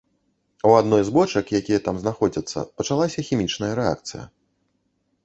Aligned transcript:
У 0.67 0.71
адной 0.77 1.01
з 1.09 1.11
бочак, 1.17 1.45
якія 1.59 1.79
там 1.87 1.99
знаходзяцца, 2.03 2.63
пачалася 2.79 3.25
хімічная 3.29 3.71
рэакцыя. 3.81 4.23